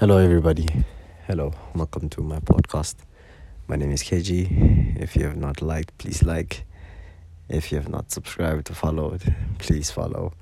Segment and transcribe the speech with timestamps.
[0.00, 0.68] Hello, everybody.
[1.26, 2.94] Hello, welcome to my podcast.
[3.66, 4.96] My name is KG.
[4.96, 6.64] If you have not liked, please like.
[7.48, 10.34] If you have not subscribed or followed, please follow.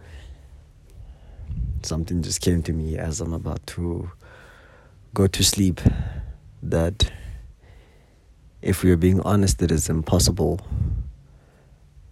[1.82, 4.10] Something just came to me as I'm about to
[5.14, 5.80] go to sleep
[6.62, 7.10] that
[8.60, 10.60] if we are being honest, it is impossible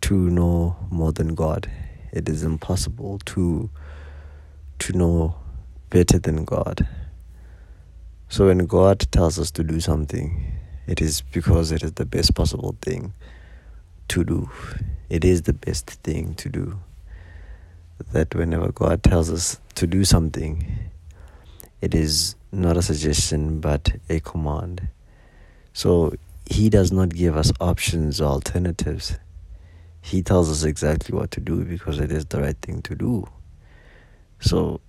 [0.00, 1.70] to know more than God.
[2.10, 3.68] It is impossible to
[4.78, 5.34] to know
[5.90, 6.88] better than God.
[8.34, 10.44] So when God tells us to do something,
[10.88, 13.12] it is because it is the best possible thing
[14.08, 14.50] to do.
[15.08, 16.80] It is the best thing to do.
[18.10, 20.66] That whenever God tells us to do something,
[21.80, 24.88] it is not a suggestion but a command.
[25.72, 26.14] So
[26.44, 29.16] He does not give us options or alternatives.
[30.00, 33.28] He tells us exactly what to do because it is the right thing to do.
[34.40, 34.80] So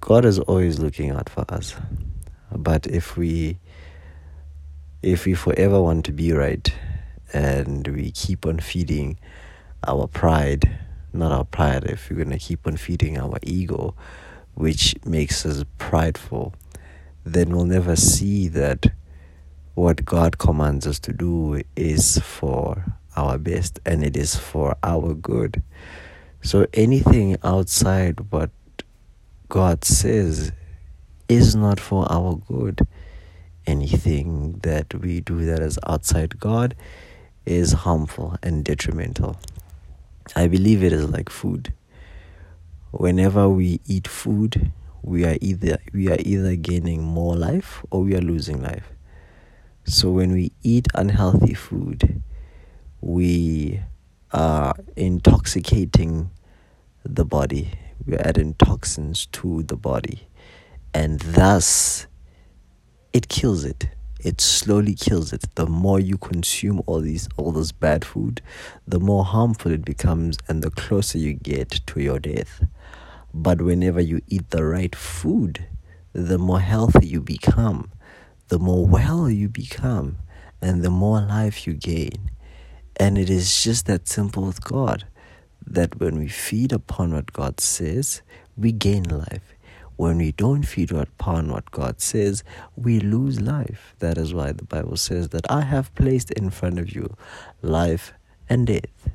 [0.00, 1.74] God is always looking out for us.
[2.54, 3.58] But if we
[5.02, 6.72] if we forever want to be right
[7.32, 9.18] and we keep on feeding
[9.86, 10.78] our pride,
[11.12, 13.94] not our pride, if we're gonna keep on feeding our ego,
[14.54, 16.54] which makes us prideful,
[17.24, 18.86] then we'll never see that
[19.74, 22.84] what God commands us to do is for
[23.16, 25.62] our best and it is for our good.
[26.42, 28.50] So anything outside what
[29.48, 30.52] God says
[31.28, 32.86] is not for our good.
[33.66, 36.74] Anything that we do that is outside God
[37.46, 39.38] is harmful and detrimental.
[40.36, 41.72] I believe it is like food.
[42.90, 44.70] Whenever we eat food,
[45.02, 48.92] we are either we are either gaining more life or we are losing life.
[49.84, 52.22] So when we eat unhealthy food,
[53.00, 53.80] we
[54.32, 56.30] are intoxicating
[57.04, 57.72] the body.
[58.06, 60.28] We are adding toxins to the body
[60.94, 62.06] and thus
[63.12, 63.88] it kills it.
[64.20, 65.44] It slowly kills it.
[65.54, 68.40] The more you consume all these all this bad food
[68.86, 72.64] the more harmful it becomes and the closer you get to your death.
[73.34, 75.66] But whenever you eat the right food
[76.12, 77.90] the more healthy you become
[78.48, 80.16] the more well you become
[80.62, 82.30] and the more life you gain.
[82.96, 85.04] And it is just that simple with god
[85.66, 88.22] that when we feed upon what god says
[88.56, 89.53] we gain life
[89.96, 92.42] when we don't feed upon what God says,
[92.76, 93.94] we lose life.
[94.00, 97.16] That is why the Bible says that I have placed in front of you
[97.62, 98.12] life
[98.48, 99.08] and death.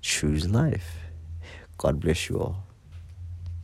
[0.00, 0.98] Choose life.
[1.78, 2.73] God bless you all.